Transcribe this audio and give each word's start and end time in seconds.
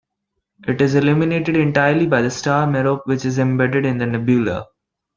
It 0.67 0.81
is 0.81 0.95
illuminated 0.95 1.55
entirely 1.55 2.07
by 2.07 2.23
the 2.23 2.31
star 2.31 2.65
Merope, 2.65 3.05
which 3.05 3.23
is 3.23 3.37
embedded 3.37 3.85
in 3.85 3.99
the 3.99 4.07
nebula. 4.07 4.65